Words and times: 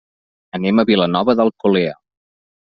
Anem 0.59 0.81
a 0.81 0.85
Vilanova 0.91 1.37
d'Alcolea. 1.43 1.95